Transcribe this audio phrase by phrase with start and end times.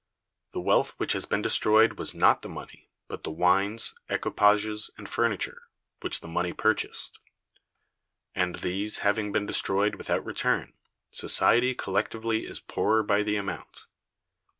[0.53, 5.07] The wealth which has been destroyed was not the money, but the wines, equipages, and
[5.07, 5.67] furniture
[5.99, 7.19] which the money purchased;
[8.33, 10.73] and, these having been destroyed without return,
[11.11, 13.85] society collectively is poorer by the amount.